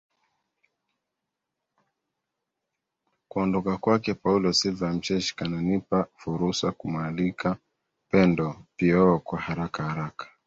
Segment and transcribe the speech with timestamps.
[3.27, 7.49] kuondoka kwake paulo silva mcheshi kunanipa furusa kumwalika
[8.11, 10.25] pendo po kwa haraka haraka